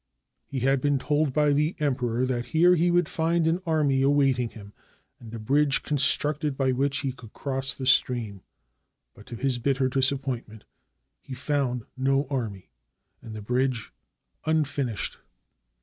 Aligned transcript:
He 0.47 0.61
had 0.61 0.81
been 0.81 0.97
told 0.97 1.31
by 1.31 1.53
the 1.53 1.75
Emperor 1.79 2.25
that 2.25 2.47
here 2.57 2.73
he 2.73 2.89
would 2.89 3.07
find 3.07 3.45
an 3.45 3.61
army 3.67 4.01
awaiting 4.01 4.49
him, 4.49 4.73
and 5.19 5.31
a 5.31 5.37
bridge 5.37 5.83
con 5.83 5.99
structed 5.99 6.57
by 6.57 6.71
which 6.71 7.01
he 7.01 7.11
could 7.11 7.33
cross 7.33 7.75
the 7.75 7.85
stream. 7.85 8.41
But, 9.13 9.27
to 9.27 9.35
his 9.35 9.59
bitter 9.59 9.89
disappointment, 9.89 10.63
he 11.21 11.35
found 11.35 11.83
no 11.95 12.25
army, 12.31 12.71
and 13.21 13.35
the 13.35 13.43
bridge 13.43 13.93
unfinished. 14.47 15.19